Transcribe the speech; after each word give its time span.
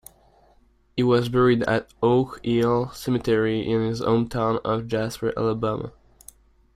He 0.97 1.03
was 1.03 1.29
buried 1.29 1.61
at 1.65 1.93
Oak 2.01 2.43
Hill 2.43 2.89
Cemetery 2.89 3.59
in 3.69 3.85
his 3.85 4.01
hometown 4.01 4.59
of 4.65 4.87
Jasper, 4.87 5.31
Alabama. 5.37 5.91